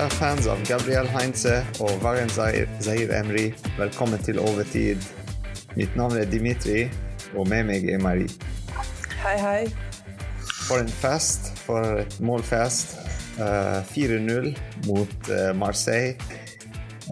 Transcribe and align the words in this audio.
Kjære 0.00 0.16
fans 0.16 0.46
av 0.48 0.60
Gabriel 0.64 1.08
Heinze 1.12 1.58
og 1.84 1.90
Varen 2.00 2.30
Zahir 2.32 3.10
Emry, 3.12 3.50
velkommen 3.76 4.22
til 4.24 4.38
Overtid. 4.40 5.02
Mitt 5.76 5.92
navn 5.92 6.16
er 6.16 6.24
Dimitri, 6.24 6.86
og 7.36 7.44
med 7.50 7.66
meg 7.68 7.84
er 7.84 8.00
Marie. 8.00 8.32
Hei, 9.20 9.34
hei. 9.36 9.66
For 10.70 10.80
en 10.80 10.88
fest. 10.88 11.50
For 11.66 12.00
et 12.00 12.16
målfest. 12.24 12.96
Uh, 13.36 13.84
4-0 13.92 14.48
mot 14.86 15.28
uh, 15.28 15.50
Marseille. 15.52 16.16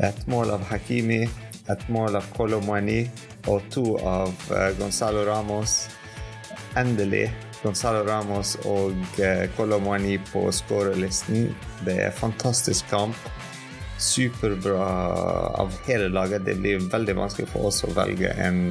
Et 0.00 0.25
mål 0.33 0.55
av 0.56 0.64
Hakimi, 0.72 1.27
et 1.69 1.84
mål 1.92 2.16
av 2.22 2.33
Kolomani 2.39 3.03
og 3.53 3.69
to 3.69 3.98
av 4.00 4.33
uh, 4.48 4.70
Gonzalo 4.81 5.28
Ramos. 5.28 5.91
Endelig 6.81 7.27
Gonzalo 7.62 8.05
Ramos 8.06 8.56
og 8.70 8.95
Colomani 9.56 10.19
på 10.33 10.45
skårerlisten. 10.53 11.55
Det 11.84 11.97
er 12.06 12.15
fantastisk 12.15 12.87
kamp. 12.91 13.17
Superbra 13.98 14.87
av 15.59 15.75
hele 15.87 16.09
laget. 16.09 16.45
Det 16.47 16.55
blir 16.61 16.84
veldig 16.91 17.17
vanskelig 17.19 17.48
for 17.50 17.70
oss 17.73 17.83
å 17.84 17.91
velge 17.97 18.31
en 18.39 18.70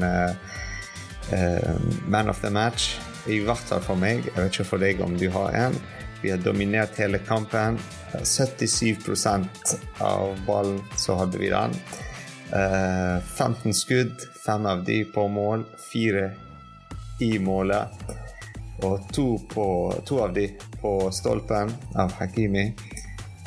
man 2.07 2.29
of 2.31 2.39
the 2.41 2.49
match. 2.49 2.95
I 3.27 3.41
hvert 3.43 3.67
fall 3.67 3.83
for 3.83 3.99
meg. 3.99 4.23
Jeg 4.29 4.39
vet 4.39 4.53
ikke 4.55 4.69
for 4.69 4.79
deg 4.79 5.01
om 5.03 5.17
du 5.19 5.27
har 5.35 5.51
en. 5.65 5.75
Vi 6.21 6.31
har 6.31 6.39
dominert 6.39 6.95
hele 6.97 7.19
kampen. 7.27 7.75
77% 8.23 9.75
av 9.99 10.39
ballen 10.47 10.79
så 10.95 11.19
hadde 11.19 11.37
vi 11.41 11.51
den. 11.51 11.75
15 13.35 13.75
skudd, 13.75 14.15
fem 14.45 14.65
av 14.65 14.85
de 14.87 15.01
på 15.11 15.27
mål, 15.27 15.67
fire 15.91 16.31
i 17.19 17.35
målet. 17.43 17.91
Og 18.85 19.07
to, 19.13 19.25
på, 19.49 19.65
to 20.05 20.19
av 20.21 20.35
de 20.35 20.47
på 20.81 20.91
stolpen 21.11 21.71
av 21.97 22.13
Hakimi. 22.19 22.67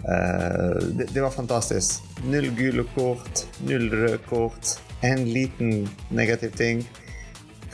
Det, 0.01 1.07
det, 1.13 1.21
var 1.21 1.31
fantastisk. 1.31 2.03
Null 2.27 2.49
gule 2.57 2.83
kort, 2.97 3.45
null 3.63 3.87
røde 3.93 4.19
kort. 4.27 4.75
En 5.07 5.23
liten 5.29 5.85
negativ 6.11 6.57
ting, 6.59 6.83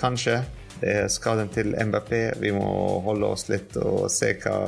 kanskje. 0.00 0.42
Det 0.80 0.92
er 0.92 1.08
skaden 1.08 1.48
til 1.48 1.72
MBP. 1.72 2.12
Vi 2.42 2.52
må 2.52 2.68
holde 3.06 3.30
oss 3.32 3.46
litt 3.48 3.76
og 3.80 4.10
se 4.12 4.34
hva 4.42 4.58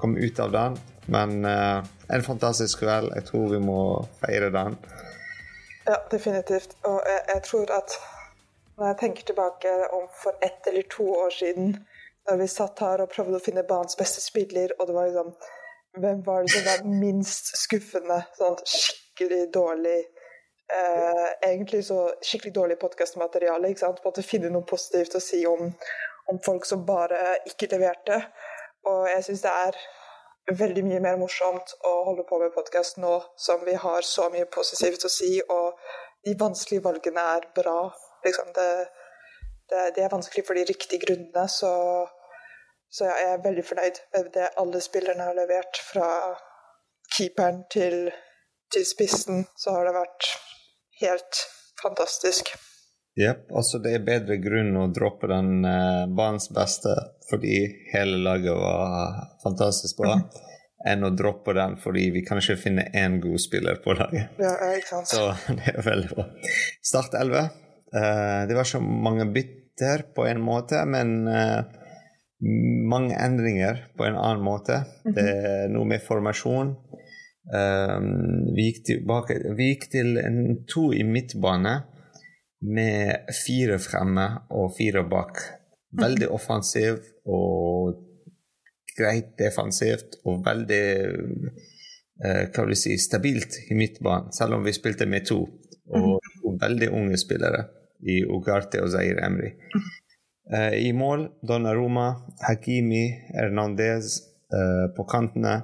kommer 0.00 0.24
ut 0.24 0.40
av 0.40 0.54
den. 0.54 0.78
Men 1.12 1.44
uh, 1.44 1.84
en 2.08 2.22
fantastisk 2.22 2.80
kveld. 2.82 3.12
Jeg 3.14 3.24
tror 3.28 3.50
vi 3.52 3.60
må 3.62 3.80
feire 4.22 4.50
den. 4.54 4.78
Ja, 5.86 6.00
definitivt. 6.10 6.76
Og 6.88 7.02
jeg, 7.06 7.20
jeg, 7.34 7.42
tror 7.50 7.74
at 7.76 7.98
når 8.78 8.86
jeg 8.86 8.98
tenker 9.00 9.28
tilbake 9.30 9.74
om 9.92 10.08
for 10.22 10.34
ett 10.42 10.66
eller 10.66 10.88
to 10.90 11.06
år 11.14 11.30
siden, 11.30 11.76
da 12.26 12.36
vi 12.36 12.48
satt 12.50 12.82
her 12.82 13.04
og 13.04 13.12
prøvde 13.12 13.38
å 13.38 13.42
finne 13.42 13.66
banens 13.66 13.98
beste 13.98 14.22
spiller, 14.24 14.74
og 14.78 14.88
det 14.88 14.98
var 14.98 15.10
liksom 15.10 15.36
Hvem 15.96 16.18
var 16.26 16.42
det 16.44 16.52
som 16.52 16.64
var 16.66 16.82
minst 17.00 17.54
skuffende? 17.56 18.18
Sånn 18.36 18.58
skikkelig 18.68 19.46
dårlig 19.54 20.00
eh, 20.68 21.50
egentlig 21.50 21.84
så 21.86 22.10
skikkelig 22.20 22.52
dårlig 22.54 22.78
podkastmateriale. 22.80 23.70
Måtte 24.04 24.24
finne 24.26 24.50
noe 24.52 24.66
positivt 24.68 25.16
å 25.16 25.22
si 25.24 25.40
om, 25.48 25.70
om, 26.28 26.40
folk 26.44 26.66
som 26.68 26.84
bare 26.84 27.38
ikke 27.48 27.70
leverte. 27.72 28.20
Og 28.86 29.06
jeg 29.10 29.24
syns 29.24 29.46
det 29.46 29.54
er 29.54 29.80
veldig 30.60 30.84
mye 30.86 31.00
mer 31.02 31.16
morsomt 31.18 31.74
å 31.88 31.94
holde 32.10 32.26
på 32.28 32.38
med 32.44 32.54
podkast 32.54 33.00
nå 33.02 33.16
som 33.40 33.64
vi 33.66 33.74
har 33.74 34.06
så 34.06 34.28
mye 34.30 34.46
positivt 34.46 35.08
å 35.08 35.10
si, 35.10 35.32
og 35.42 35.80
de 36.26 36.36
vanskelige 36.38 36.84
valgene 36.84 37.24
er 37.38 37.48
bra. 37.56 37.80
Liksom 38.26 38.52
det, 38.54 38.70
det, 39.70 39.82
det, 39.96 40.04
er 40.04 40.12
vanskelig 40.12 40.44
for 40.46 40.58
de 40.58 40.66
riktige 40.68 41.02
grunnene, 41.02 41.46
så, 41.50 41.72
så 42.90 43.08
jeg 43.10 43.32
er 43.32 43.42
veldig 43.44 43.64
fornøyd 43.66 44.02
med 44.14 44.30
det 44.36 44.52
alle 44.62 44.82
spillerne 44.84 45.28
har 45.28 45.38
levert. 45.38 45.80
Fra 45.90 46.10
keeperen 47.16 47.64
til, 47.72 48.08
til 48.72 48.86
spissen 48.86 49.44
så 49.58 49.76
har 49.76 49.88
det 49.88 49.96
vært 49.98 50.30
helt 51.02 51.44
fantastisk. 51.82 52.54
Jepp. 53.16 53.46
Altså, 53.56 53.80
det 53.80 53.94
er 53.96 54.04
bedre 54.04 54.36
grunn 54.40 54.74
å 54.76 54.88
droppe 54.92 55.28
den 55.30 55.64
eh, 55.64 56.04
banens 56.12 56.50
beste 56.52 56.92
fordi 57.30 57.56
hele 57.90 58.20
laget 58.22 58.54
var 58.54 59.22
fantastisk 59.42 59.98
bra, 59.98 60.18
mm. 60.20 60.50
enn 60.92 61.06
å 61.08 61.10
droppe 61.16 61.56
den 61.56 61.78
fordi 61.80 62.10
vi 62.14 62.22
kan 62.26 62.38
ikke 62.42 62.58
finne 62.60 62.84
én 62.94 63.16
god 63.24 63.40
spiller 63.42 63.80
på 63.82 63.96
laget. 63.96 64.36
Ja, 64.38 64.52
ikke 64.76 64.90
sant. 64.92 65.10
Så 65.10 65.30
det 65.58 65.72
er 65.72 65.86
veldig 65.86 66.12
bra. 66.12 66.28
Start 66.84 67.16
11. 67.16 67.48
Uh, 67.96 68.44
det 68.48 68.56
var 68.58 68.68
så 68.68 68.80
mange 68.80 69.24
bytter 69.32 70.02
på 70.16 70.26
en 70.28 70.40
måte, 70.44 70.82
men 70.84 71.28
uh, 71.28 71.64
mange 72.90 73.16
endringer 73.16 73.86
på 73.96 74.04
en 74.04 74.16
annen 74.16 74.44
måte. 74.44 74.72
Mm 74.72 75.12
-hmm. 75.12 75.14
Det 75.14 75.28
er 75.30 75.68
noe 75.68 75.84
med 75.84 76.02
formasjon. 76.02 76.76
Um, 77.46 78.54
vi, 78.54 78.62
gikk 78.62 78.84
tilbake, 78.84 79.38
vi 79.56 79.68
gikk 79.70 79.90
til 79.90 80.18
en 80.18 80.64
to 80.66 80.92
i 80.92 81.02
midtbane 81.02 81.82
med 82.60 83.30
fire 83.46 83.78
fremme 83.78 84.26
og 84.50 84.74
fire 84.78 85.04
bak. 85.04 85.38
Veldig 86.00 86.28
offensiv 86.28 86.98
og 87.24 87.94
greit 88.98 89.38
defensivt 89.38 90.18
og 90.24 90.44
veldig 90.44 90.86
uh, 92.24 92.44
hva 92.50 92.66
vil 92.66 92.76
si, 92.76 92.98
stabilt 92.98 93.70
i 93.70 93.74
midtbanen, 93.74 94.32
selv 94.32 94.54
om 94.54 94.64
vi 94.64 94.72
spilte 94.72 95.06
med 95.06 95.26
to. 95.26 95.48
Og, 95.86 96.20
og 96.44 96.58
veldig 96.60 96.88
unge 96.90 97.16
spillere 97.16 97.64
i 98.02 98.24
Ugarte 98.24 98.82
og 98.82 98.90
Zair 98.92 99.20
Emry. 99.24 99.54
Uh, 100.52 100.74
I 100.78 100.92
mål 100.92 101.28
Donnaroma, 101.42 102.08
Hakimi, 102.46 103.06
Hernandez 103.34 104.20
uh, 104.52 104.92
på 104.96 105.06
kantene 105.10 105.62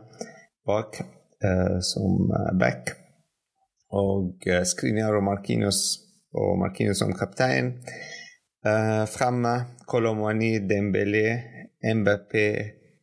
bak 0.67 1.03
Eh, 1.45 1.79
som 1.81 2.31
eh, 2.31 2.59
back. 2.59 2.91
Og 3.91 4.47
Skriniar 4.65 5.17
og 5.19 5.25
Marquinhos, 5.27 5.99
og 6.33 6.59
Marquinhos 6.59 7.03
som 7.03 7.13
kaptein. 7.13 7.75
fremme 9.11 9.53
Colomani, 9.91 10.61
Dembélé, 10.71 11.27
MBP 11.83 12.35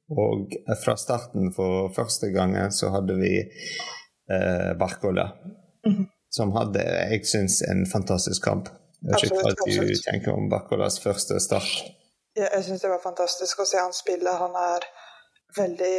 og 0.10 0.56
fra 0.84 0.96
starten 0.98 1.52
for 1.52 1.92
første 1.94 2.32
gangen 2.32 2.72
så 2.72 2.90
hadde 2.94 3.18
vi 3.20 3.34
uh, 3.44 4.78
Barcola. 4.80 5.32
Mm 5.86 5.94
-hmm. 5.94 6.06
Som 6.30 6.52
hadde, 6.52 6.80
jeg 7.12 7.26
syns, 7.26 7.62
en 7.62 7.86
fantastisk 7.86 8.44
kamp. 8.44 8.70
Jeg 9.00 9.14
vet 9.14 9.24
ikke 9.30 9.44
hva 9.44 9.86
du 9.88 10.02
tenker 10.04 10.34
om 10.36 10.50
Bakkolas 10.52 11.00
første 11.04 11.40
start. 11.44 11.70
Ja, 12.38 12.48
jeg 12.56 12.66
syns 12.68 12.84
det 12.84 12.92
var 12.92 13.04
fantastisk 13.04 13.62
å 13.64 13.68
se 13.68 13.80
han 13.80 13.96
spille. 13.96 14.34
Han 14.42 14.58
er 14.60 14.86
veldig 15.58 15.96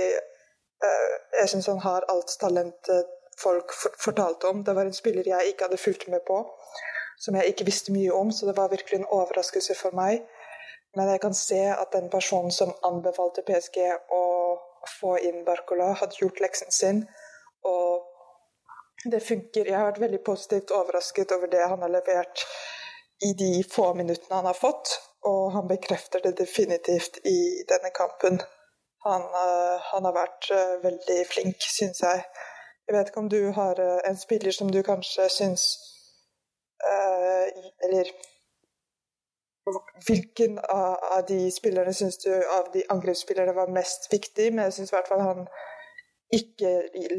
uh, 0.85 1.17
jeg 1.41 1.49
syns 1.53 1.71
han 1.71 1.83
har 1.85 2.07
alt 2.13 2.37
talentet 2.41 3.17
folk 3.41 3.73
fortalte 3.99 4.51
om. 4.53 4.65
Det 4.65 4.75
var 4.77 4.89
en 4.89 4.97
spiller 4.97 5.29
jeg 5.29 5.53
ikke 5.53 5.69
hadde 5.69 5.81
fulgt 5.81 6.09
med 6.13 6.21
på, 6.29 6.43
som 7.25 7.37
jeg 7.37 7.53
ikke 7.53 7.67
visste 7.69 7.95
mye 7.95 8.13
om, 8.13 8.33
så 8.33 8.49
det 8.49 8.57
var 8.59 8.73
virkelig 8.73 9.01
en 9.01 9.09
overraskelse 9.09 9.77
for 9.79 9.97
meg. 9.97 10.27
Men 10.97 11.09
jeg 11.13 11.23
kan 11.23 11.35
se 11.37 11.61
at 11.71 11.93
den 11.95 12.11
personen 12.11 12.53
som 12.53 12.75
anbefalte 12.85 13.45
PSG 13.47 13.79
å 14.13 14.25
få 15.01 15.17
inn 15.23 15.45
Barcola, 15.47 15.93
hadde 16.01 16.19
gjort 16.19 16.41
leksen 16.43 16.73
sin. 16.75 17.05
Og 17.69 18.07
det 19.13 19.23
funker. 19.25 19.69
Jeg 19.69 19.77
har 19.77 19.87
vært 19.93 20.03
veldig 20.03 20.23
positivt 20.27 20.75
overrasket 20.75 21.33
over 21.37 21.53
det 21.53 21.63
han 21.63 21.85
har 21.85 21.93
levert 21.93 22.45
i 23.29 23.33
de 23.33 23.65
få 23.65 23.95
minuttene 23.95 24.37
han 24.37 24.49
har 24.49 24.57
fått, 24.57 24.97
og 25.29 25.53
han 25.53 25.69
bekrefter 25.69 26.21
det 26.25 26.37
definitivt 26.39 27.19
i 27.25 27.65
denne 27.69 27.91
kampen. 27.95 28.41
Han, 29.05 29.23
uh, 29.23 29.77
han 29.93 30.05
har 30.05 30.17
vært 30.17 30.49
uh, 30.53 30.77
veldig 30.85 31.21
flink, 31.29 31.61
syns 31.61 32.03
jeg. 32.05 32.25
Jeg 32.89 32.97
vet 32.97 33.11
ikke 33.11 33.23
om 33.23 33.31
du 33.33 33.41
har 33.57 33.81
uh, 33.81 34.01
en 34.09 34.19
spiller 34.19 34.53
som 34.57 34.73
du 34.73 34.83
kanskje 34.83 35.29
syns 35.33 35.71
Eller 37.85 38.09
hvilken 40.07 40.59
av, 40.59 41.27
de 41.29 41.51
spillerne 41.53 41.93
syns 41.95 42.17
du 42.23 42.31
av 42.33 42.71
de 42.73 42.81
angrepsspillerne 42.89 43.53
var 43.53 43.73
mest 43.73 44.09
viktig? 44.13 44.47
Men 44.55 44.65
jeg 44.65 44.79
syns 44.79 44.93
i 44.93 44.97
hvert 44.97 45.11
fall 45.13 45.21
han 45.21 45.43
ikke 46.33 46.71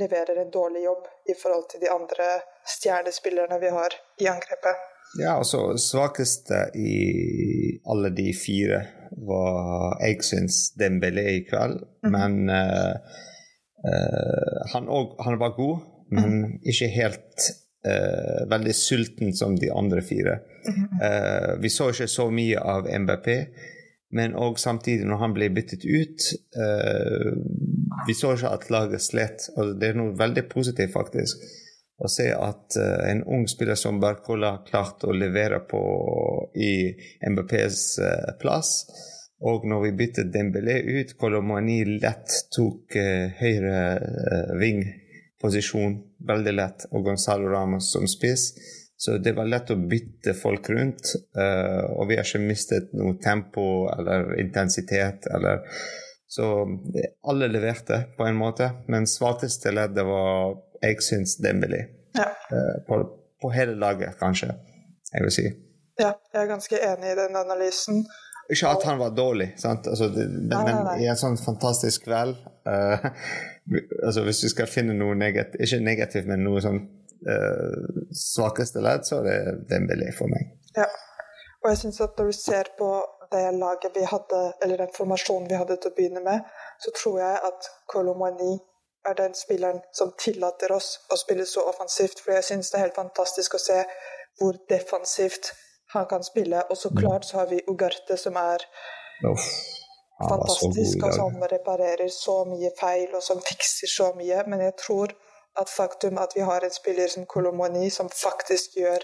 leverer 0.01 0.41
en 0.41 0.49
dårlig 0.51 0.81
jobb 0.87 1.05
i 1.29 1.35
forhold 1.37 1.69
til 1.69 1.83
de 1.83 1.91
andre 1.93 2.31
stjernespillerne 2.73 3.59
vi 3.61 3.69
har 3.69 3.95
i 4.17 4.31
angrepet. 4.33 4.90
Ja, 5.19 5.35
altså 5.37 5.73
svakeste 5.81 6.69
i 6.77 6.93
alle 7.89 8.11
de 8.15 8.31
fire 8.37 8.83
var 9.27 9.97
jeg 9.99 10.23
syns 10.23 10.71
Dembélé 10.79 11.25
i 11.35 11.41
kveld. 11.47 11.81
Mm. 12.05 12.13
Men 12.15 12.37
uh, 12.49 12.93
uh, 13.83 14.61
han, 14.73 14.87
også, 14.87 15.17
han, 15.25 15.39
var 15.39 15.57
god, 15.57 15.83
men 16.15 16.37
mm. 16.37 16.53
ikke 16.63 16.89
helt 16.95 17.49
uh, 17.87 18.47
veldig 18.51 18.75
sulten 18.77 19.35
som 19.35 19.57
de 19.59 19.71
andre 19.73 20.01
fire. 20.01 20.39
Mm. 20.61 21.61
vi 21.61 21.69
så 21.73 21.87
ikke 21.89 22.05
så 22.07 22.27
mye 22.29 22.59
av 22.61 22.85
MBP, 22.85 23.27
men 24.13 24.35
òg 24.37 24.59
samtidig, 24.61 25.07
når 25.09 25.17
han 25.17 25.33
ble 25.33 25.47
byttet 25.49 25.87
ut 25.89 26.27
Vi 28.05 28.13
så 28.13 28.35
ikke 28.35 28.51
at 28.53 28.67
laget 28.69 29.01
slet, 29.01 29.47
og 29.57 29.71
det 29.81 29.89
er 29.89 29.97
noe 29.97 30.13
veldig 30.19 30.43
positivt, 30.51 30.93
faktisk 30.93 31.41
å 32.01 32.09
se 32.09 32.27
at 32.33 32.77
uh, 32.79 33.09
en 33.09 33.23
ung 33.23 33.47
spiller 33.49 33.77
som 33.79 33.99
Barcola 34.01 34.57
klarte 34.67 35.09
å 35.09 35.15
levere 35.15 35.61
på 35.69 35.81
i 36.57 36.73
MBPs 37.29 37.85
uh, 38.01 38.33
plass. 38.41 38.81
Og 39.41 39.65
når 39.65 39.87
vi 39.87 39.95
byttet 40.03 40.33
Dembélé 40.33 40.79
ut, 40.85 41.15
Kolomani 41.17 41.79
lett 41.97 42.35
tok 42.53 42.97
uh, 42.97 43.31
høyre 43.39 43.79
uh, 44.01 44.53
vingposisjon 44.61 45.97
veldig 46.27 46.53
lett, 46.57 46.85
og 46.91 47.09
Gonzalo 47.09 47.49
Ramos 47.49 47.89
som 47.93 48.05
spiss. 48.09 48.51
Så 49.01 49.17
det 49.17 49.33
var 49.33 49.49
lett 49.49 49.71
å 49.73 49.79
bytte 49.79 50.35
folk 50.37 50.69
rundt, 50.69 51.15
uh, 51.37 51.89
og 51.97 52.11
vi 52.11 52.19
har 52.19 52.27
ikke 52.27 52.43
mistet 52.43 52.91
noe 52.93 53.17
tempo 53.21 53.87
eller 53.89 54.35
intensitet. 54.41 55.25
eller 55.33 55.65
Så 56.31 56.67
alle 57.27 57.47
leverte 57.51 58.03
på 58.17 58.23
en 58.23 58.37
måte, 58.39 58.69
men 58.87 59.07
svakeste 59.07 59.73
leddet 59.75 60.05
var, 60.07 60.53
jeg 60.79 61.03
syns, 61.03 61.33
Dembélé. 61.43 61.81
Ja. 62.15 62.29
Uh, 62.51 62.77
på, 62.87 62.99
på, 63.41 63.51
hele 63.51 63.75
laget, 63.75 64.15
kanskje, 64.19 64.53
jeg 65.11 65.25
vil 65.25 65.33
si. 65.35 65.43
Ja, 65.99 66.13
jeg 66.31 66.39
er 66.45 66.47
ganske 66.47 66.79
enig 66.87 67.11
i 67.11 67.17
den 67.19 67.35
analysen. 67.35 68.05
Ikke 68.51 68.71
at 68.71 68.87
han 68.87 68.99
var 68.99 69.11
dårlig, 69.15 69.49
altså, 69.59 70.07
det, 70.07 70.29
men, 70.31 70.47
nei, 70.53 70.63
nei, 70.71 70.79
nei. 70.87 70.95
i 71.03 71.11
en 71.11 71.19
sånn 71.19 71.35
fantastisk 71.39 72.07
kveld 72.07 72.39
uh, 72.67 73.05
altså 74.07 74.23
Hvis 74.25 74.41
du 74.43 74.49
skal 74.51 74.67
finne 74.71 74.95
noe 74.97 75.15
negativt, 75.15 75.59
ikke 75.67 75.83
negativt, 75.83 76.31
men 76.31 76.47
noe 76.47 76.63
sånn 76.63 76.79
uh, 77.27 78.01
svakeste 78.15 78.83
ledd, 78.83 79.03
så 79.07 79.19
er 79.19 79.27
det 79.27 79.55
Dembélé 79.71 80.15
for 80.15 80.31
meg. 80.31 80.55
Ja, 80.79 80.87
og 81.61 81.73
jeg 81.73 81.83
syns 81.83 81.99
at 82.07 82.15
når 82.15 82.31
du 82.31 82.39
ser 82.39 82.71
på 82.79 82.93
det 83.31 83.51
laget 83.57 83.95
vi 83.95 84.03
hadde, 84.07 84.41
eller 84.63 84.77
den 84.77 84.91
formasjonen 84.95 85.49
vi 85.49 85.59
hadde 85.59 85.77
til 85.77 85.91
å 85.91 85.95
begynne 85.95 86.23
med, 86.25 86.43
så 86.83 86.91
tror 86.97 87.19
jeg 87.21 87.39
at 87.49 87.69
Kolomani 87.91 88.53
er 89.07 89.17
den 89.17 89.33
spilleren 89.33 89.81
som 89.97 90.13
tillater 90.19 90.71
oss 90.75 90.93
å 91.09 91.17
spille 91.17 91.45
så 91.49 91.63
offensivt. 91.71 92.21
For 92.21 92.35
jeg 92.35 92.47
syns 92.49 92.71
det 92.71 92.79
er 92.79 92.87
helt 92.87 92.99
fantastisk 92.99 93.57
å 93.57 93.61
se 93.61 93.79
hvor 94.39 94.59
defensivt 94.69 95.53
han 95.93 96.07
kan 96.11 96.23
spille. 96.23 96.63
Og 96.69 96.77
så 96.77 96.91
mm. 96.91 96.99
klart 97.01 97.25
så 97.25 97.41
har 97.41 97.49
vi 97.51 97.63
Ugarte, 97.67 98.17
som 98.17 98.37
er 98.39 98.63
Uff, 99.31 99.47
fantastisk, 100.29 101.03
og 101.05 101.15
som 101.15 101.41
reparerer 101.55 102.11
så 102.13 102.41
mye 102.49 102.71
feil, 102.79 103.09
og 103.15 103.23
som 103.25 103.41
fikser 103.41 103.91
så 103.91 104.11
mye. 104.17 104.43
Men 104.47 104.63
jeg 104.67 104.77
tror 104.85 105.15
at 105.59 105.69
faktum 105.69 106.19
at 106.21 106.35
vi 106.35 106.45
har 106.47 106.63
en 106.63 106.73
spiller 106.73 107.11
som 107.11 107.25
Kolomoni, 107.25 107.89
som 107.89 108.09
faktisk 108.09 108.77
gjør 108.79 109.03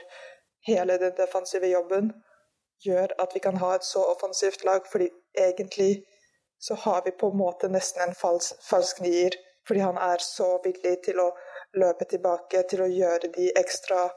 hele 0.68 0.98
den 1.02 1.16
defensive 1.18 1.68
jobben, 1.68 2.12
gjør 2.86 3.16
at 3.22 3.34
vi 3.36 3.40
kan 3.40 3.58
ha 3.58 3.74
et 3.76 3.84
så 3.84 4.04
offensivt 4.14 4.64
lag. 4.64 4.82
fordi 4.92 5.10
egentlig 5.38 6.04
så 6.60 6.76
har 6.76 7.02
vi 7.06 7.12
på 7.12 7.30
en 7.32 7.38
måte 7.38 7.70
nesten 7.70 8.02
en 8.02 8.16
falsk, 8.16 8.56
falsk 8.70 9.00
nier. 9.02 9.36
Fordi 9.68 9.80
han 9.80 9.98
er 9.98 10.18
så 10.18 10.62
villig 10.64 10.98
til 11.06 11.20
å 11.20 11.32
løpe 11.74 12.06
tilbake, 12.06 12.64
til 12.70 12.82
å 12.82 12.88
gjøre 12.88 13.28
de 13.36 13.52
ekstra 13.56 14.08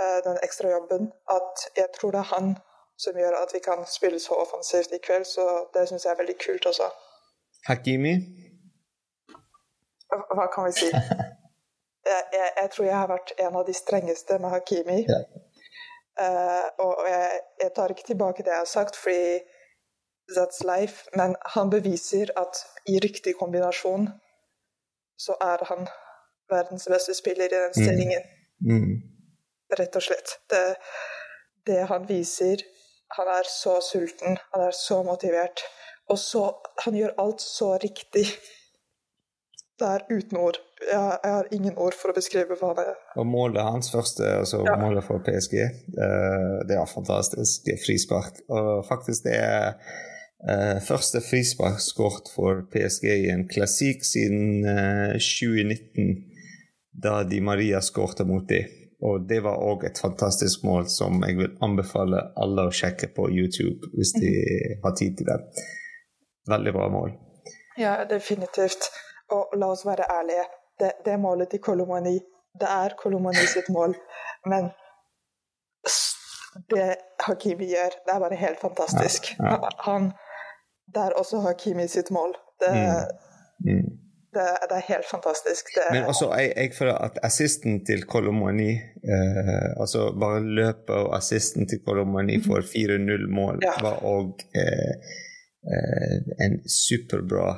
Eh, 0.00 0.24
den 0.24 0.38
ekstra 0.42 0.70
jobben. 0.70 1.12
At 1.36 1.54
jeg 1.76 1.88
tror 1.96 2.10
det 2.10 2.18
er 2.18 2.30
han 2.36 2.56
som 2.96 3.18
gjør 3.18 3.34
at 3.42 3.50
vi 3.54 3.60
kan 3.68 3.86
spille 3.86 4.20
så 4.20 4.34
offensivt 4.44 4.92
i 4.92 4.98
kveld. 5.06 5.26
Så 5.26 5.44
det 5.74 5.88
syns 5.88 6.04
jeg 6.04 6.12
er 6.12 6.22
veldig 6.22 6.38
kult 6.46 6.66
også. 6.66 6.88
Hakimi? 7.68 8.14
Hva 10.36 10.46
kan 10.54 10.68
vi 10.68 10.72
si? 10.82 10.90
Jeg, 12.04 12.24
jeg, 12.32 12.48
jeg, 12.56 12.70
tror 12.70 12.84
jeg 12.84 12.96
har 12.96 13.06
vært 13.08 13.30
en 13.40 13.54
av 13.56 13.62
de 13.66 13.72
strengeste 13.74 14.36
med 14.38 14.50
Hakimi. 14.52 14.96
Ja. 15.08 15.20
Uh, 16.20 16.68
og 16.78 17.08
jeg, 17.08 17.40
jeg, 17.62 17.70
tar 17.76 17.90
ikke 17.90 18.06
tilbake 18.06 18.42
det 18.46 18.52
jeg 18.52 18.62
har 18.62 18.70
sagt, 18.70 18.96
fordi 18.96 19.40
that's 20.36 20.60
life. 20.62 21.08
Men 21.16 21.36
han 21.54 21.70
beviser 21.70 22.30
at 22.36 22.62
i 22.88 22.98
riktig 23.02 23.34
kombinasjon 23.40 24.08
så 25.18 25.34
er 25.40 25.64
han 25.70 25.88
verdens 26.50 26.88
beste 26.90 27.14
spiller 27.14 27.44
i 27.44 27.54
den 27.56 27.74
mm. 27.74 27.82
stillingen. 27.82 28.22
Mm. 28.60 28.78
Mm 28.78 29.14
rett 29.78 29.96
og 29.96 30.04
slett. 30.04 30.38
Det, 30.50 30.64
det 31.66 31.82
han 31.90 32.08
viser 32.08 32.62
Han 33.14 33.28
er 33.30 33.46
så 33.46 33.76
sulten, 33.84 34.38
han 34.52 34.62
er 34.66 34.72
så 34.74 35.02
motivert. 35.06 35.60
Og 36.10 36.18
så 36.18 36.48
Han 36.84 36.96
gjør 36.96 37.14
alt 37.18 37.40
så 37.40 37.76
riktig. 37.78 38.26
Det 39.80 39.86
er 39.90 40.02
uten 40.06 40.38
ord. 40.38 40.58
Jeg, 40.84 41.18
jeg, 41.24 41.32
har 41.32 41.48
ingen 41.52 41.78
ord 41.80 41.96
for 41.98 42.12
å 42.12 42.14
beskrive 42.14 42.54
hva 42.60 42.70
det 42.78 42.84
er. 42.92 42.98
Og 43.18 43.26
målet 43.26 43.66
hans 43.66 43.90
første, 43.90 44.26
altså 44.44 44.60
ja. 44.62 44.76
målet 44.78 45.02
for 45.06 45.22
PSG, 45.26 45.56
uh, 45.98 46.60
det 46.68 46.76
er 46.78 46.90
fantastisk. 46.90 47.64
Det 47.66 47.74
er 47.74 47.80
frispark. 47.82 48.38
Og 48.54 48.84
faktisk 48.86 49.26
det 49.26 49.34
er 49.40 49.72
uh, 50.46 50.78
første 50.86 51.22
frispark 51.24 51.82
skåret 51.82 52.30
for 52.36 52.62
PSG 52.70 53.08
i 53.16 53.32
en 53.34 53.48
klassikk 53.50 54.06
siden 54.06 54.62
uh, 54.62 55.16
eh, 55.16 55.18
2019, 55.18 56.14
da 57.04 57.22
Di 57.26 57.40
Maria 57.42 57.82
skårte 57.82 58.26
mot 58.28 58.46
dem. 58.48 58.70
Og 59.04 59.26
det 59.28 59.40
var 59.44 59.58
òg 59.60 59.88
et 59.88 59.98
fantastisk 60.00 60.62
mål 60.64 60.86
som 60.88 61.18
jeg 61.26 61.36
vil 61.40 61.50
anbefale 61.66 62.22
alle 62.40 62.68
å 62.68 62.72
sjekke 62.72 63.10
på 63.16 63.26
YouTube 63.34 63.90
hvis 63.92 64.14
de 64.16 64.30
mhm. 64.30 64.78
har 64.86 64.94
tid 65.02 65.18
til 65.18 65.28
det. 65.32 65.40
Veldig 66.48 66.76
bra 66.76 66.86
mål. 66.92 67.18
Ja, 67.80 67.96
definitivt. 68.06 68.86
Og 69.34 69.58
la 69.58 69.70
oss 69.74 69.84
være 69.86 70.06
ærlige. 70.18 70.46
Det, 70.80 70.92
det 71.06 71.18
målet 71.20 71.50
til 71.50 71.62
Kolomani, 71.62 72.18
det 72.60 72.70
er 72.70 72.96
Kolomani 72.98 73.46
sitt 73.50 73.68
mål. 73.74 73.94
Men 74.50 74.70
det 76.70 76.96
Hakimi 77.26 77.66
gjør, 77.70 77.98
det 78.06 78.14
er 78.14 78.22
bare 78.22 78.38
helt 78.38 78.60
fantastisk. 78.60 79.34
Ja, 79.38 79.58
ja. 79.64 79.74
Han, 79.86 80.12
det 80.94 81.02
er 81.06 81.18
også 81.20 81.40
Hakimi 81.46 81.86
sitt 81.88 82.10
mål. 82.10 82.34
Det, 82.62 82.72
mm. 82.74 83.70
Mm. 83.70 83.90
Det, 84.34 84.46
det, 84.68 84.76
er 84.76 84.86
helt 84.92 85.08
fantastisk. 85.10 85.64
Det, 85.74 85.82
Men 85.92 86.04
også, 86.04 86.34
jeg, 86.34 86.52
jeg, 86.56 86.70
føler 86.78 86.94
at 86.94 87.18
assisten 87.22 87.84
til 87.86 88.04
Kolomani 88.04 88.72
eh, 89.14 89.80
altså 89.80 90.00
Bare 90.20 90.40
løpet 90.42 90.96
og 90.96 91.16
assisten 91.16 91.68
til 91.68 91.78
Kolomani 91.86 92.40
for 92.46 92.58
4-0-mål 92.74 93.62
ja. 93.62 93.74
var 93.86 94.02
òg 94.02 94.42
eh, 94.58 94.94
eh, 95.74 96.18
en 96.46 96.58
superbra 96.68 97.48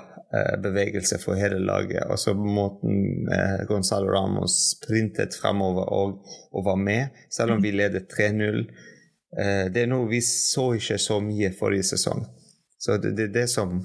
bevegelse 0.63 1.19
for 1.23 1.39
hele 1.39 1.59
laget. 1.59 2.03
Altså 2.11 2.35
måten 2.35 3.29
eh, 3.33 3.67
Gonzalo 3.69 4.11
Ramos 4.11 4.57
sprintet 4.77 5.35
fremover 5.35 5.93
og, 5.93 6.19
og, 6.53 6.65
var 6.65 6.77
med, 6.77 7.07
selv 7.31 7.53
om 7.53 7.63
vi 7.63 7.71
mhm. 7.71 7.77
ledet 7.77 8.11
3-0. 8.19 8.65
Eh, 9.39 9.67
det 9.73 9.85
er 9.85 9.93
noe 9.93 10.09
vi 10.11 10.21
så 10.25 10.73
ikke 10.75 10.99
så 10.99 11.21
mye 11.23 11.53
forrige 11.59 11.91
sesong. 11.93 12.27
Så 12.79 12.99
det 13.03 13.17
det, 13.17 13.31
det 13.35 13.49
som 13.51 13.81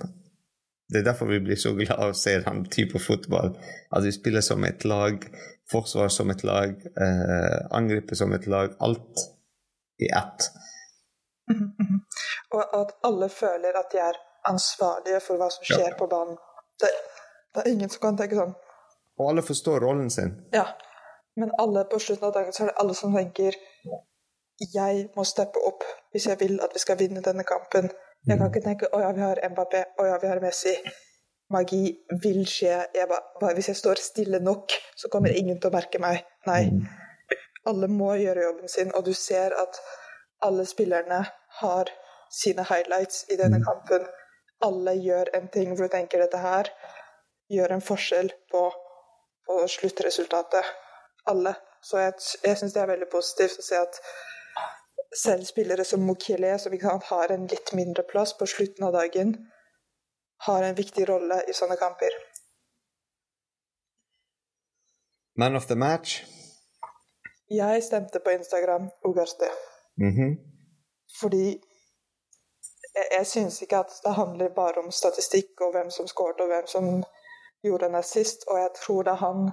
det 0.92 1.00
er 1.00 1.06
derfor 1.08 1.30
vi 1.30 1.40
blir 1.40 1.56
så 1.56 1.72
glad 1.72 1.96
av 1.96 2.10
å 2.12 2.18
se 2.20 2.34
den 2.44 2.66
type 2.68 3.00
fotball. 3.00 3.54
At 3.96 4.04
vi 4.04 4.12
spiller 4.12 4.44
som 4.44 4.66
et 4.68 4.84
lag, 4.84 5.24
forsvar 5.72 6.10
som 6.12 6.34
et 6.34 6.44
lag, 6.44 6.74
eh, 6.76 7.60
angriper 7.72 8.20
som 8.20 8.34
et 8.36 8.48
lag. 8.52 8.76
Alt 8.80 9.24
i 10.04 10.10
ett. 10.10 10.50
Mm 11.52 11.72
-hmm. 11.78 12.00
Og 12.56 12.82
at 12.82 12.92
alle 13.04 13.30
føler 13.30 13.80
at 13.80 13.92
de 13.92 13.98
er 13.98 14.16
ansvarlige 14.50 15.20
for 15.26 15.42
hva 15.42 15.50
som 15.54 15.66
skjer 15.68 15.90
ja. 15.90 15.98
på 15.98 16.08
banen. 16.12 16.38
Det, 16.82 16.90
det, 17.54 17.64
er 17.64 17.72
ingen 17.74 17.90
som 17.90 18.02
kan 18.02 18.18
tenke 18.20 18.40
sånn. 18.40 18.56
Og 19.20 19.28
alle 19.30 19.44
forstår 19.46 19.84
rollen 19.84 20.10
sin. 20.14 20.34
Ja, 20.56 20.66
men 21.40 21.52
alle 21.62 21.84
på 21.90 22.00
slutten 22.02 22.30
av 22.30 22.34
dagen 22.38 22.56
så 22.56 22.66
er 22.66 22.72
det 22.72 22.80
alle 22.82 22.96
som 22.98 23.14
tenker 23.16 23.58
jeg 24.70 25.08
må 25.16 25.24
steppe 25.26 25.62
opp 25.66 25.86
hvis 26.14 26.28
jeg 26.30 26.38
vil 26.40 26.60
at 26.62 26.74
vi 26.74 26.82
skal 26.84 27.00
vinne 27.00 27.24
denne 27.26 27.44
kampen. 27.48 27.90
Jeg 28.28 28.38
kan 28.38 28.52
ikke 28.52 28.62
tenke 28.62 28.86
'Å 28.86 29.00
ja, 29.02 29.12
vi 29.12 29.22
har 29.22 29.40
Mbappé. 29.50 29.84
Å 29.98 30.06
ja, 30.06 30.18
vi 30.22 30.28
har 30.28 30.40
Messi'. 30.40 30.78
Magi 31.50 31.98
vil 32.24 32.46
skje. 32.46 32.86
Jeg 32.94 33.08
bare, 33.10 33.54
hvis 33.56 33.68
jeg 33.68 33.76
står 33.76 33.96
stille 33.96 34.40
nok, 34.40 34.72
så 34.96 35.10
kommer 35.10 35.30
ingen 35.30 35.60
til 35.60 35.70
å 35.70 35.74
merke 35.74 36.00
meg. 36.00 36.24
Nei. 36.46 36.70
Alle 37.66 37.88
må 37.88 38.14
gjøre 38.14 38.44
jobben 38.44 38.70
sin, 38.70 38.92
og 38.96 39.06
du 39.06 39.14
ser 39.14 39.54
at 39.64 39.80
alle 40.42 40.66
spillerne 40.66 41.26
har 41.62 41.92
sine 42.32 42.64
highlights 42.64 43.26
i 43.30 43.36
denne 43.36 43.60
kampen. 43.64 44.08
Alle 44.62 44.94
gjør 45.02 45.32
en 45.38 45.48
ting 45.54 45.72
hvor 45.74 45.88
du 45.88 45.94
tenker 45.94 46.22
dette 46.22 46.40
her 46.42 46.70
gjør 47.52 47.76
en 47.76 47.84
forskjell 47.84 48.32
på, 48.52 48.64
på 49.48 49.60
sluttresultatet. 49.68 50.66
Alle. 51.32 51.56
Så 51.84 51.98
jeg, 51.98 52.14
jeg 52.46 52.58
syns 52.58 52.76
det 52.76 52.82
er 52.82 52.92
veldig 52.94 53.10
positivt 53.12 53.60
å 53.60 53.66
se 53.66 53.80
at 53.82 53.98
selv 55.18 55.44
spillere 55.44 55.84
som 55.86 56.04
Mokele, 56.06 56.54
som 56.60 56.74
har 57.10 57.32
en 57.32 57.48
litt 57.48 57.74
mindre 57.74 58.04
plass 58.04 58.34
på 58.38 58.48
slutten 58.48 58.86
av 58.88 58.94
dagen, 58.94 59.34
har 60.48 60.64
en 60.64 60.76
viktig 60.76 61.08
rolle 61.10 61.42
i 61.50 61.54
sånne 61.54 61.78
kamper. 61.78 62.16
Man 65.38 65.56
of 65.56 65.68
the 65.68 65.76
match? 65.76 66.22
Jeg 67.52 67.84
stemte 67.84 68.20
på 68.20 68.32
Instagram 68.32 68.90
Ugarte. 69.04 69.50
Mm 70.00 70.14
-hmm. 70.16 70.32
Fordi 71.20 71.62
jeg, 72.96 73.08
jeg 73.18 73.28
syns 73.28 73.62
ikke 73.62 73.84
at 73.86 74.00
det 74.06 74.14
handler 74.18 74.56
bare 74.56 74.84
om 74.84 74.92
statistikk 74.92 75.62
og 75.66 75.76
hvem 75.76 75.92
som 75.94 76.08
skåret 76.08 76.42
og 76.44 76.52
hvem 76.52 76.68
som 76.68 76.90
gjorde 77.66 77.90
en 77.90 78.00
assist, 78.00 78.48
og 78.50 78.58
jeg 78.60 78.72
tror 78.80 79.06
det 79.06 79.14
er 79.14 79.22
han 79.22 79.52